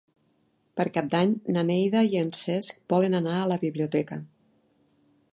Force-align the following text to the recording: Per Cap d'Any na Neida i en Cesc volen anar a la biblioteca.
Per 0.79 0.85
Cap 0.93 1.09
d'Any 1.09 1.33
na 1.57 1.63
Neida 1.67 2.01
i 2.15 2.17
en 2.21 2.31
Cesc 2.39 2.79
volen 2.93 3.17
anar 3.19 3.35
a 3.41 3.47
la 3.53 3.59
biblioteca. 3.65 4.17